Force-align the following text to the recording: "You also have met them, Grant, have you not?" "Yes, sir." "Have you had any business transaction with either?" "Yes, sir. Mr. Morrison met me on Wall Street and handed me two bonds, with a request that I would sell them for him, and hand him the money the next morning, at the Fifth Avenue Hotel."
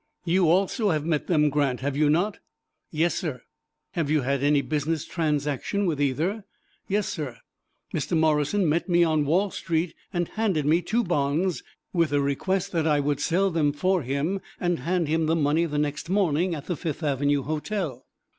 "You 0.25 0.49
also 0.49 0.89
have 0.89 1.05
met 1.05 1.27
them, 1.27 1.51
Grant, 1.51 1.81
have 1.81 1.95
you 1.95 2.09
not?" 2.09 2.39
"Yes, 2.89 3.13
sir." 3.13 3.43
"Have 3.91 4.09
you 4.09 4.21
had 4.21 4.41
any 4.41 4.63
business 4.63 5.05
transaction 5.05 5.85
with 5.85 6.01
either?" 6.01 6.43
"Yes, 6.87 7.07
sir. 7.07 7.37
Mr. 7.93 8.17
Morrison 8.17 8.67
met 8.67 8.89
me 8.89 9.03
on 9.03 9.27
Wall 9.27 9.51
Street 9.51 9.93
and 10.11 10.27
handed 10.29 10.65
me 10.65 10.81
two 10.81 11.03
bonds, 11.03 11.61
with 11.93 12.11
a 12.11 12.19
request 12.19 12.71
that 12.71 12.87
I 12.87 12.99
would 12.99 13.19
sell 13.19 13.51
them 13.51 13.71
for 13.71 14.01
him, 14.01 14.41
and 14.59 14.79
hand 14.79 15.07
him 15.07 15.27
the 15.27 15.35
money 15.35 15.65
the 15.67 15.77
next 15.77 16.09
morning, 16.09 16.55
at 16.55 16.65
the 16.65 16.75
Fifth 16.75 17.03
Avenue 17.03 17.43
Hotel." 17.43 18.03